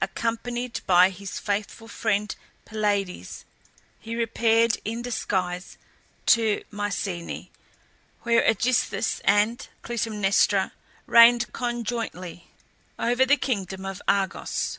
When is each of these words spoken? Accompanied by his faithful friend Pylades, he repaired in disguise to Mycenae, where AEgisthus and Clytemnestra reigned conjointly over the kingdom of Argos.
Accompanied 0.00 0.80
by 0.86 1.10
his 1.10 1.40
faithful 1.40 1.88
friend 1.88 2.32
Pylades, 2.64 3.44
he 3.98 4.14
repaired 4.14 4.78
in 4.84 5.02
disguise 5.02 5.76
to 6.26 6.62
Mycenae, 6.70 7.50
where 8.22 8.42
AEgisthus 8.44 9.20
and 9.24 9.66
Clytemnestra 9.82 10.70
reigned 11.08 11.52
conjointly 11.52 12.46
over 12.96 13.26
the 13.26 13.36
kingdom 13.36 13.84
of 13.84 14.00
Argos. 14.06 14.78